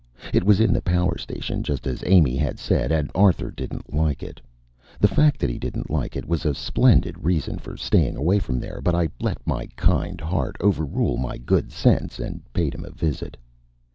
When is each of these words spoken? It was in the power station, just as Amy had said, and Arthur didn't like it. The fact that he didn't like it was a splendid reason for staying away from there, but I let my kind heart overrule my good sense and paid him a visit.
It 0.33 0.43
was 0.43 0.59
in 0.59 0.73
the 0.73 0.81
power 0.81 1.15
station, 1.19 1.61
just 1.61 1.85
as 1.85 2.03
Amy 2.07 2.35
had 2.35 2.57
said, 2.57 2.91
and 2.91 3.11
Arthur 3.13 3.51
didn't 3.51 3.93
like 3.93 4.23
it. 4.23 4.41
The 4.99 5.07
fact 5.07 5.39
that 5.41 5.49
he 5.51 5.59
didn't 5.59 5.91
like 5.91 6.15
it 6.15 6.27
was 6.27 6.43
a 6.43 6.55
splendid 6.55 7.23
reason 7.23 7.59
for 7.59 7.77
staying 7.77 8.15
away 8.17 8.39
from 8.39 8.59
there, 8.59 8.81
but 8.81 8.95
I 8.95 9.09
let 9.19 9.45
my 9.45 9.67
kind 9.75 10.19
heart 10.19 10.55
overrule 10.59 11.17
my 11.17 11.37
good 11.37 11.71
sense 11.71 12.17
and 12.17 12.41
paid 12.51 12.73
him 12.73 12.83
a 12.83 12.89
visit. 12.89 13.37